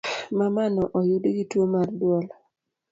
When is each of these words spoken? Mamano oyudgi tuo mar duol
Mamano 0.39 0.81
oyudgi 0.99 1.43
tuo 1.49 1.65
mar 1.73 1.87
duol 1.99 2.25